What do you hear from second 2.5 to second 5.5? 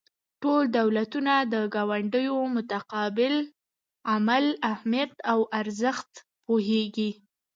متقابل عمل اهمیت او